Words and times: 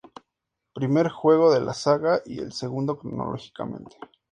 Primer 0.73 1.09
juego 1.11 1.53
de 1.53 1.61
la 1.61 1.75
saga 1.75 2.23
y 2.25 2.39
el 2.39 2.53
segundo 2.53 2.97
cronológicamente. 2.97 3.97